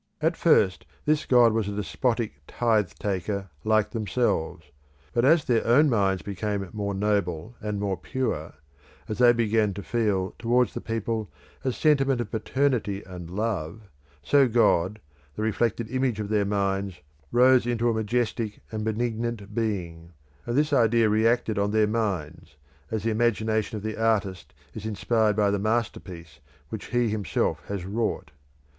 [0.19, 4.71] At first this god was a despotic tithe taker like themselves;
[5.13, 8.53] but as their own minds became more noble, and more pure;
[9.07, 11.29] as they began to feel towards the people
[11.63, 13.81] a sentiment of paternity and love,
[14.23, 14.99] so God,
[15.35, 20.13] the reflected image of their minds, rose into a majestic and benignant being,
[20.47, 22.55] and this idea reacted on their minds,
[22.89, 26.39] as the imagination of the artist is inspired by the masterpiece
[26.69, 28.31] which he himself has wrought.